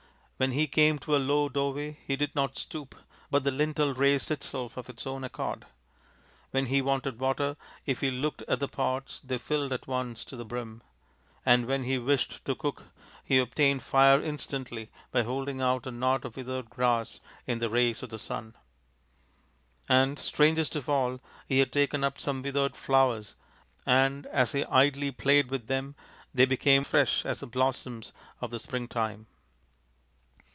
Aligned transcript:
When 0.41 0.53
he 0.53 0.65
came 0.65 0.97
to 0.97 1.15
a 1.15 1.21
low 1.21 1.49
doorway 1.49 1.99
he 2.03 2.15
did 2.15 2.35
not 2.35 2.57
stoop, 2.57 2.95
but 3.29 3.43
the 3.43 3.51
lintel 3.51 3.93
raised 3.93 4.31
itself 4.31 4.75
of 4.75 4.89
its 4.89 5.05
own 5.05 5.23
accord; 5.23 5.67
when 6.49 6.65
he 6.65 6.81
wanted 6.81 7.19
water, 7.19 7.57
if 7.85 8.01
he 8.01 8.09
looked 8.09 8.41
at 8.47 8.59
the 8.59 8.67
pots, 8.67 9.21
they 9.23 9.37
filled 9.37 9.71
at 9.71 9.85
once 9.85 10.25
to 10.25 10.35
the 10.35 10.43
brim; 10.43 10.81
and 11.45 11.67
when 11.67 11.83
he 11.83 11.99
wished 11.99 12.43
to 12.45 12.55
cook 12.55 12.85
he 13.23 13.37
obtained 13.37 13.83
fire 13.83 14.19
instantly 14.19 14.89
by 15.11 15.21
holding 15.21 15.61
out 15.61 15.85
a 15.85 15.91
knot 15.91 16.25
of 16.25 16.35
withered 16.35 16.71
grass 16.71 17.19
in 17.45 17.59
the 17.59 17.69
rays 17.69 18.01
of 18.01 18.09
the 18.09 18.17
sun. 18.17 18.55
And, 19.87 20.17
strangest 20.17 20.75
of 20.75 20.89
all, 20.89 21.21
he 21.47 21.59
had 21.59 21.71
taken 21.71 22.03
up 22.03 22.19
some 22.19 22.41
withered 22.41 22.75
flowers 22.75 23.35
and 23.85 24.25
as 24.25 24.53
he 24.53 24.65
idly 24.65 25.11
played 25.11 25.51
with 25.51 25.67
them 25.67 25.93
they 26.33 26.45
became 26.45 26.81
as 26.81 26.87
fresh 26.87 27.25
as 27.27 27.41
the 27.41 27.45
blossoms 27.45 28.11
of 28.41 28.49
the 28.49 28.57
springtime." 28.57 29.27